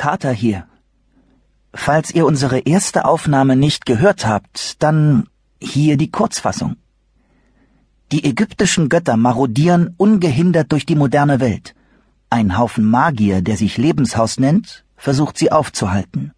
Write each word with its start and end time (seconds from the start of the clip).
Carter 0.00 0.32
hier. 0.32 0.66
Falls 1.74 2.10
ihr 2.10 2.24
unsere 2.24 2.60
erste 2.60 3.04
Aufnahme 3.04 3.54
nicht 3.54 3.84
gehört 3.84 4.26
habt, 4.26 4.82
dann 4.82 5.28
hier 5.60 5.98
die 5.98 6.10
Kurzfassung. 6.10 6.76
Die 8.10 8.24
ägyptischen 8.24 8.88
Götter 8.88 9.18
marodieren 9.18 9.92
ungehindert 9.98 10.72
durch 10.72 10.86
die 10.86 10.94
moderne 10.94 11.38
Welt. 11.38 11.74
Ein 12.30 12.56
Haufen 12.56 12.86
Magier, 12.88 13.42
der 13.42 13.58
sich 13.58 13.76
Lebenshaus 13.76 14.40
nennt, 14.40 14.86
versucht 14.96 15.36
sie 15.36 15.52
aufzuhalten. 15.52 16.32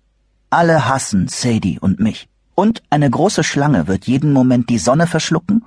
Alle 0.51 0.89
hassen 0.89 1.29
Sadie 1.29 1.79
und 1.79 2.01
mich. 2.01 2.29
Und 2.57 2.83
eine 2.91 3.09
große 3.09 3.45
Schlange 3.45 3.87
wird 3.87 4.09
jeden 4.09 4.33
Moment 4.33 4.71
die 4.71 4.79
Sonne 4.79 5.07
verschlucken 5.07 5.65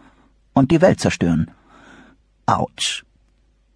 und 0.54 0.70
die 0.70 0.82
Welt 0.82 1.00
zerstören. 1.00 1.50
Autsch. 2.46 3.06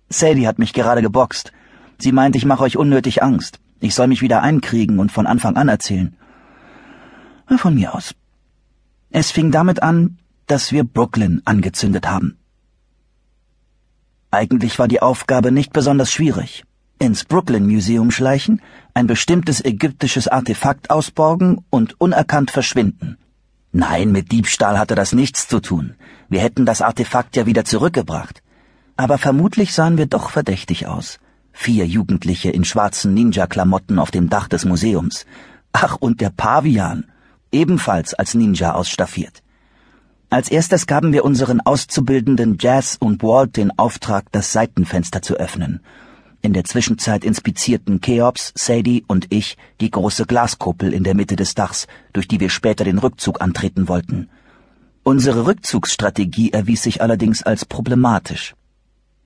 Sadie 0.10 0.46
hat 0.46 0.60
mich 0.60 0.74
gerade 0.74 1.02
geboxt. 1.02 1.54
Sie 2.00 2.12
meint, 2.12 2.36
ich 2.36 2.44
mache 2.44 2.64
euch 2.64 2.76
unnötig 2.76 3.24
Angst. 3.24 3.62
Ich 3.80 3.96
soll 3.96 4.08
mich 4.08 4.22
wieder 4.22 4.42
einkriegen 4.42 5.00
und 5.00 5.12
von 5.12 5.26
Anfang 5.26 5.56
an 5.56 5.70
erzählen. 5.70 6.16
Von 7.58 7.76
mir 7.76 7.96
aus. 7.96 8.14
Es 9.10 9.32
fing 9.32 9.52
damit 9.52 9.82
an, 9.82 10.18
dass 10.48 10.72
wir 10.72 10.84
Brooklyn 10.84 11.42
angezündet 11.46 12.08
haben. 12.08 12.38
Eigentlich 14.32 14.78
war 14.78 14.88
die 14.88 15.02
Aufgabe 15.02 15.52
nicht 15.52 15.74
besonders 15.74 16.12
schwierig. 16.12 16.64
Ins 17.00 17.24
Brooklyn 17.24 17.66
Museum 17.66 18.12
schleichen, 18.12 18.62
ein 18.94 19.08
bestimmtes 19.08 19.64
ägyptisches 19.64 20.28
Artefakt 20.28 20.92
ausborgen 20.92 21.64
und 21.70 22.00
unerkannt 22.00 22.52
verschwinden. 22.52 23.18
Nein, 23.72 24.12
mit 24.12 24.32
Diebstahl 24.32 24.78
hatte 24.78 24.96
das 24.96 25.14
nichts 25.14 25.48
zu 25.48 25.60
tun. 25.60 25.96
Wir 26.28 26.42
hätten 26.42 26.66
das 26.66 26.82
Artefakt 26.82 27.36
ja 27.36 27.46
wieder 27.46 27.66
zurückgebracht. 27.66 28.44
Aber 28.98 29.18
vermutlich 29.18 29.74
sahen 29.74 29.98
wir 29.98 30.08
doch 30.08 30.30
verdächtig 30.30 30.88
aus. 30.88 31.20
Vier 31.62 31.86
Jugendliche 31.86 32.52
in 32.52 32.64
schwarzen 32.64 33.14
Ninja-Klamotten 33.14 34.00
auf 34.00 34.12
dem 34.12 34.30
Dach 34.30 34.48
des 34.48 34.64
Museums. 34.64 35.26
Ach, 35.74 35.98
und 36.00 36.22
der 36.22 36.30
Pavian, 36.30 37.04
ebenfalls 37.52 38.14
als 38.14 38.34
Ninja 38.34 38.76
ausstaffiert. 38.76 39.44
Als 40.30 40.50
erstes 40.50 40.88
gaben 40.88 41.12
wir 41.12 41.26
unseren 41.26 41.60
Auszubildenden 41.60 42.56
Jazz 42.62 42.96
und 42.98 43.22
Walt 43.24 43.58
den 43.58 43.78
Auftrag, 43.78 44.32
das 44.32 44.54
Seitenfenster 44.54 45.22
zu 45.22 45.36
öffnen. 45.36 45.82
In 46.42 46.54
der 46.54 46.64
Zwischenzeit 46.64 47.26
inspizierten 47.26 48.00
Cheops, 48.00 48.54
Sadie 48.56 49.04
und 49.08 49.28
ich 49.30 49.58
die 49.82 49.92
große 49.92 50.26
Glaskuppel 50.28 50.94
in 50.94 51.04
der 51.04 51.14
Mitte 51.14 51.36
des 51.36 51.56
Dachs, 51.56 51.88
durch 52.14 52.30
die 52.30 52.40
wir 52.40 52.50
später 52.50 52.86
den 52.86 53.00
Rückzug 53.00 53.42
antreten 53.42 53.90
wollten. 53.90 54.30
Unsere 55.04 55.46
Rückzugsstrategie 55.46 56.54
erwies 56.54 56.84
sich 56.84 57.02
allerdings 57.02 57.44
als 57.44 57.66
problematisch. 57.66 58.56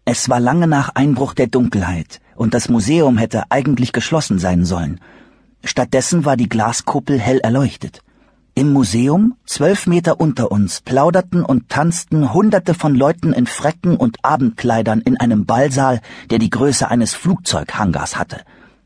Es 0.06 0.28
war 0.28 0.42
lange 0.42 0.68
nach 0.68 0.90
Einbruch 0.96 1.34
der 1.34 1.48
Dunkelheit, 1.48 2.20
und 2.36 2.54
das 2.54 2.68
Museum 2.68 3.18
hätte 3.18 3.44
eigentlich 3.52 3.94
geschlossen 3.94 4.38
sein 4.38 4.66
sollen. 4.66 5.00
Stattdessen 5.64 6.26
war 6.26 6.36
die 6.36 6.50
Glaskuppel 6.50 7.18
hell 7.18 7.40
erleuchtet. 7.40 8.02
Im 8.54 8.74
Museum, 8.74 9.36
zwölf 9.46 9.88
Meter 9.88 10.20
unter 10.20 10.52
uns, 10.52 10.82
plauderten 10.82 11.44
und 11.44 11.70
tanzten 11.70 12.34
Hunderte 12.34 12.74
von 12.74 12.96
Leuten 12.96 13.32
in 13.32 13.48
Frecken 13.48 13.96
und 13.96 14.18
Abendkleidern 14.24 15.00
in 15.00 15.18
einem 15.18 15.46
Ballsaal, 15.46 16.02
der 16.30 16.38
die 16.38 16.50
Größe 16.50 16.90
eines 16.90 17.14
Flugzeughangars 17.14 18.18
hatte. 18.18 18.42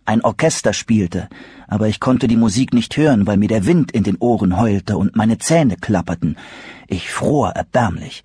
Ein 0.05 0.21
Orchester 0.21 0.71
spielte, 0.71 1.29
aber 1.67 1.87
ich 1.87 1.99
konnte 1.99 2.27
die 2.27 2.37
Musik 2.37 2.75
nicht 2.75 2.95
hören, 2.95 3.25
weil 3.25 3.37
mir 3.37 3.49
der 3.49 3.65
Wind 3.65 3.91
in 3.91 4.03
den 4.03 4.17
Ohren 4.17 4.57
heulte 4.57 4.97
und 4.97 5.15
meine 5.15 5.39
Zähne 5.39 5.77
klapperten. 5.77 6.37
Ich 6.87 7.09
fror 7.09 7.49
erbärmlich. 7.49 8.23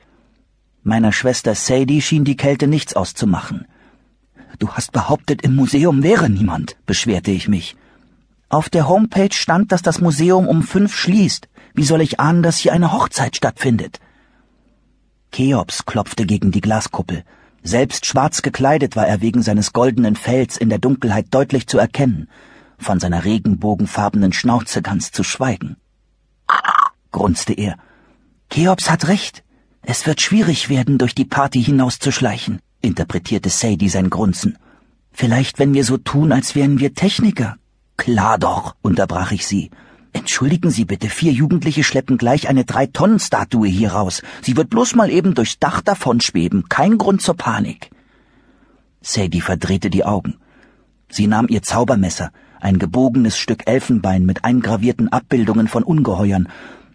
Meiner 0.84 1.12
Schwester 1.12 1.54
Sadie 1.54 2.02
schien 2.02 2.24
die 2.24 2.36
Kälte 2.36 2.66
nichts 2.66 2.96
auszumachen. 2.96 3.66
Du 4.58 4.70
hast 4.70 4.92
behauptet, 4.92 5.42
im 5.42 5.54
Museum 5.54 6.02
wäre 6.02 6.28
niemand, 6.28 6.76
beschwerte 6.86 7.30
ich 7.30 7.48
mich. 7.48 7.76
Auf 8.48 8.68
der 8.68 8.88
Homepage 8.88 9.32
stand, 9.32 9.72
dass 9.72 9.82
das 9.82 10.00
Museum 10.00 10.48
um 10.48 10.62
fünf 10.62 10.94
schließt. 10.94 11.48
Wie 11.74 11.84
soll 11.84 12.00
ich 12.00 12.20
ahnen, 12.20 12.42
dass 12.42 12.58
hier 12.58 12.72
eine 12.72 12.92
Hochzeit 12.92 13.36
stattfindet? 13.36 14.00
Cheops 15.30 15.86
klopfte 15.86 16.26
gegen 16.26 16.50
die 16.50 16.60
Glaskuppel. 16.60 17.24
Selbst 17.62 18.04
schwarz 18.04 18.42
gekleidet 18.42 18.96
war 18.96 19.06
er 19.06 19.20
wegen 19.20 19.42
seines 19.42 19.72
goldenen 19.72 20.16
Fells 20.16 20.56
in 20.56 20.68
der 20.68 20.78
Dunkelheit 20.78 21.26
deutlich 21.30 21.68
zu 21.68 21.78
erkennen, 21.78 22.28
von 22.76 22.98
seiner 22.98 23.24
regenbogenfarbenen 23.24 24.32
Schnauze 24.32 24.82
ganz 24.82 25.12
zu 25.12 25.22
schweigen. 25.22 25.76
grunzte 27.12 27.52
er. 27.52 27.76
Cheops 28.50 28.90
hat 28.90 29.06
recht. 29.06 29.44
Es 29.84 30.06
wird 30.06 30.20
schwierig 30.20 30.68
werden, 30.68 30.96
durch 30.96 31.14
die 31.14 31.24
Party 31.24 31.62
hinauszuschleichen, 31.62 32.60
interpretierte 32.82 33.50
Sadie 33.50 33.88
sein 33.88 34.10
Grunzen. 34.10 34.56
Vielleicht, 35.10 35.58
wenn 35.58 35.74
wir 35.74 35.84
so 35.84 35.98
tun, 35.98 36.30
als 36.30 36.54
wären 36.54 36.78
wir 36.78 36.94
Techniker. 36.94 37.56
Klar 37.96 38.38
doch, 38.38 38.76
unterbrach 38.80 39.32
ich 39.32 39.44
sie. 39.44 39.70
Entschuldigen 40.12 40.70
Sie 40.70 40.84
bitte, 40.84 41.08
vier 41.08 41.32
Jugendliche 41.32 41.82
schleppen 41.82 42.16
gleich 42.16 42.48
eine 42.48 42.64
Drei-Tonnen-Statue 42.64 43.66
hier 43.66 43.92
raus. 43.92 44.22
Sie 44.40 44.56
wird 44.56 44.70
bloß 44.70 44.94
mal 44.94 45.10
eben 45.10 45.34
durchs 45.34 45.58
Dach 45.58 45.80
davonschweben. 45.80 46.68
Kein 46.68 46.96
Grund 46.96 47.20
zur 47.20 47.36
Panik. 47.36 47.90
Sadie 49.00 49.40
verdrehte 49.40 49.90
die 49.90 50.04
Augen. 50.04 50.36
Sie 51.08 51.26
nahm 51.26 51.48
ihr 51.48 51.62
Zaubermesser, 51.62 52.30
ein 52.60 52.78
gebogenes 52.78 53.36
Stück 53.36 53.66
Elfenbein 53.66 54.24
mit 54.24 54.44
eingravierten 54.44 55.10
Abbildungen 55.10 55.66
von 55.66 55.82
Ungeheuern, 55.82 56.48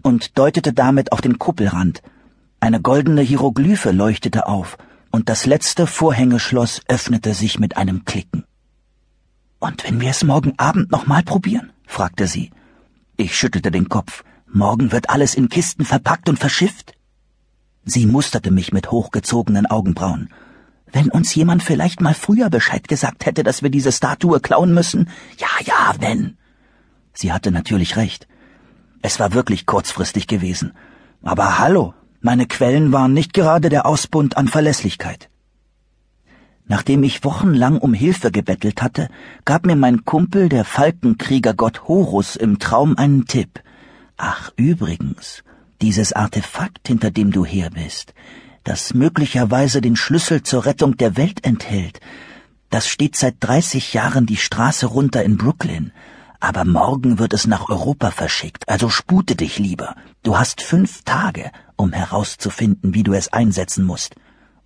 und 0.03 0.37
deutete 0.37 0.71
damit 0.71 1.11
auf 1.11 1.19
den 1.19 1.37
Kuppelrand– 1.37 2.01
eine 2.59 2.81
goldene 2.81 3.22
Hieroglyphe 3.22 3.91
leuchtete 3.91 4.47
auf, 4.47 4.78
und 5.12 5.29
das 5.29 5.45
letzte 5.45 5.88
Vorhängeschloss 5.88 6.81
öffnete 6.88 7.34
sich 7.34 7.59
mit 7.59 7.78
einem 7.78 8.06
Klicken. 8.06 8.45
Und 9.59 9.84
wenn 9.84 10.00
wir 10.00 10.09
es 10.09 10.23
morgen 10.23 10.53
Abend 10.57 10.91
nochmal 10.91 11.23
probieren? 11.23 11.72
fragte 11.85 12.28
sie. 12.28 12.51
Ich 13.16 13.35
schüttelte 13.35 13.72
den 13.72 13.90
Kopf. 13.90 14.23
Morgen 14.47 14.91
wird 14.91 15.09
alles 15.09 15.34
in 15.35 15.50
Kisten 15.50 15.85
verpackt 15.85 16.29
und 16.29 16.38
verschifft? 16.40 16.94
Sie 17.84 18.06
musterte 18.06 18.51
mich 18.51 18.72
mit 18.73 18.91
hochgezogenen 18.91 19.66
Augenbrauen. 19.66 20.29
Wenn 20.91 21.09
uns 21.09 21.34
jemand 21.35 21.63
vielleicht 21.63 22.01
mal 22.01 22.13
früher 22.13 22.50
Bescheid 22.50 22.88
gesagt 22.88 23.25
hätte, 23.25 23.44
dass 23.44 23.63
wir 23.63 23.69
diese 23.69 23.91
Statue 23.91 24.40
klauen 24.40 24.73
müssen? 24.73 25.09
Ja, 25.38 25.47
ja, 25.66 25.96
wenn. 26.00 26.38
Sie 27.13 27.31
hatte 27.34 27.51
natürlich 27.51 27.97
recht. 27.97 28.28
Es 29.01 29.19
war 29.19 29.34
wirklich 29.34 29.66
kurzfristig 29.66 30.28
gewesen. 30.28 30.73
Aber 31.23 31.59
hallo, 31.59 31.94
meine 32.22 32.47
Quellen 32.47 32.91
waren 32.91 33.13
nicht 33.13 33.33
gerade 33.33 33.69
der 33.69 33.85
Ausbund 33.85 34.38
an 34.38 34.47
Verlässlichkeit. 34.47 35.29
Nachdem 36.66 37.03
ich 37.03 37.23
wochenlang 37.23 37.78
um 37.78 37.94
Hilfe 37.94 38.31
gebettelt 38.31 38.81
hatte, 38.81 39.09
gab 39.45 39.66
mir 39.66 39.75
mein 39.75 40.03
Kumpel, 40.03 40.50
der 40.50 40.66
Falkenkriegergott 40.66 41.88
Horus, 41.88 42.35
im 42.35 42.59
Traum 42.59 42.97
einen 42.97 43.25
Tipp. 43.25 43.61
Ach, 44.17 44.51
übrigens, 44.57 45.44
dieses 45.81 46.11
Artefakt, 46.11 46.88
hinter 46.88 47.11
dem 47.11 47.31
du 47.31 47.45
her 47.45 47.69
bist, 47.69 48.13
das 48.66 48.94
möglicherweise 48.94 49.79
den 49.79 49.95
Schlüssel 49.95 50.44
zur 50.44 50.66
Rettung 50.66 50.97
der 50.97 51.16
Welt 51.16 51.45
enthält, 51.45 52.01
das 52.69 52.89
steht 52.89 53.16
seit 53.16 53.35
30 53.39 53.94
Jahren 53.94 54.25
die 54.25 54.35
Straße 54.35 54.88
runter 54.88 55.23
in 55.23 55.38
Brooklyn 55.38 55.94
aber 56.39 56.65
morgen 56.65 57.19
wird 57.19 57.33
es 57.33 57.47
nach 57.47 57.69
Europa 57.69 58.11
verschickt, 58.11 58.69
also 58.69 58.89
spute 58.89 59.35
dich 59.35 59.57
lieber. 59.57 59.95
Du 60.23 60.37
hast 60.37 60.61
fünf 60.61 61.03
Tage, 61.03 61.51
um 61.75 61.93
herauszufinden, 61.93 62.93
wie 62.93 63.03
du 63.03 63.13
es 63.13 63.33
einsetzen 63.33 63.85
musst. 63.85 64.15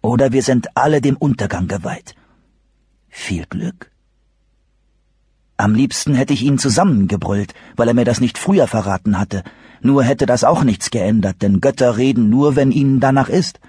Oder 0.01 0.31
wir 0.31 0.43
sind 0.43 0.75
alle 0.75 1.01
dem 1.01 1.15
Untergang 1.15 1.67
geweiht. 1.67 2.15
Viel 3.07 3.45
Glück. 3.45 3.91
Am 5.57 5.75
liebsten 5.75 6.15
hätte 6.15 6.33
ich 6.33 6.41
ihn 6.41 6.57
zusammengebrüllt, 6.57 7.53
weil 7.75 7.87
er 7.87 7.93
mir 7.93 8.05
das 8.05 8.19
nicht 8.19 8.37
früher 8.37 8.67
verraten 8.67 9.17
hatte. 9.17 9.43
Nur 9.81 10.03
hätte 10.03 10.25
das 10.25 10.43
auch 10.43 10.63
nichts 10.63 10.89
geändert, 10.89 11.41
denn 11.41 11.61
Götter 11.61 11.97
reden 11.97 12.29
nur, 12.29 12.55
wenn 12.55 12.71
ihnen 12.71 12.99
danach 12.99 13.29
ist. 13.29 13.59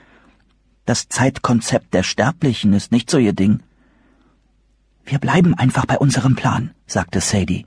Das 0.86 1.08
Zeitkonzept 1.08 1.94
der 1.94 2.02
Sterblichen 2.02 2.72
ist 2.72 2.92
nicht 2.92 3.10
so 3.10 3.18
ihr 3.18 3.34
Ding. 3.34 3.62
Wir 5.04 5.18
bleiben 5.18 5.54
einfach 5.54 5.84
bei 5.84 5.98
unserem 5.98 6.34
Plan, 6.34 6.70
sagte 6.86 7.20
Sadie 7.20 7.66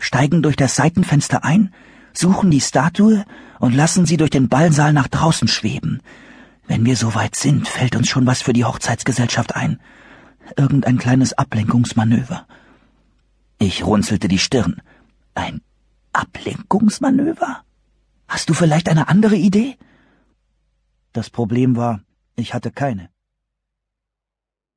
steigen 0.00 0.42
durch 0.42 0.56
das 0.56 0.74
Seitenfenster 0.74 1.44
ein, 1.44 1.72
suchen 2.12 2.50
die 2.50 2.60
Statue 2.60 3.24
und 3.60 3.74
lassen 3.74 4.06
sie 4.06 4.16
durch 4.16 4.30
den 4.30 4.48
Ballsaal 4.48 4.92
nach 4.92 5.08
draußen 5.08 5.46
schweben. 5.46 6.02
Wenn 6.66 6.84
wir 6.84 6.96
so 6.96 7.14
weit 7.14 7.36
sind, 7.36 7.68
fällt 7.68 7.94
uns 7.96 8.08
schon 8.08 8.26
was 8.26 8.42
für 8.42 8.52
die 8.52 8.64
Hochzeitsgesellschaft 8.64 9.54
ein. 9.54 9.80
Irgendein 10.56 10.98
kleines 10.98 11.32
Ablenkungsmanöver. 11.32 12.46
Ich 13.58 13.84
runzelte 13.84 14.26
die 14.26 14.38
Stirn. 14.38 14.82
Ein 15.34 15.60
Ablenkungsmanöver? 16.12 17.62
Hast 18.26 18.48
du 18.48 18.54
vielleicht 18.54 18.88
eine 18.88 19.08
andere 19.08 19.36
Idee? 19.36 19.76
Das 21.12 21.30
Problem 21.30 21.76
war, 21.76 22.00
ich 22.36 22.54
hatte 22.54 22.70
keine. 22.70 23.10